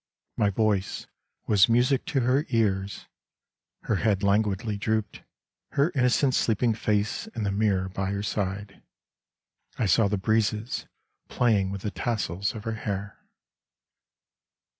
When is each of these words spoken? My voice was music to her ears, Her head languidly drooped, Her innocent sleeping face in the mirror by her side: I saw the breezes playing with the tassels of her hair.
My 0.35 0.49
voice 0.49 1.05
was 1.45 1.69
music 1.69 2.05
to 2.05 2.21
her 2.21 2.47
ears, 2.49 3.05
Her 3.83 3.97
head 3.97 4.23
languidly 4.23 4.75
drooped, 4.75 5.21
Her 5.73 5.91
innocent 5.93 6.33
sleeping 6.33 6.73
face 6.73 7.27
in 7.35 7.43
the 7.43 7.51
mirror 7.51 7.87
by 7.87 8.09
her 8.09 8.23
side: 8.23 8.81
I 9.77 9.85
saw 9.85 10.07
the 10.07 10.17
breezes 10.17 10.87
playing 11.29 11.69
with 11.69 11.81
the 11.83 11.91
tassels 11.91 12.55
of 12.55 12.63
her 12.63 12.73
hair. 12.81 13.19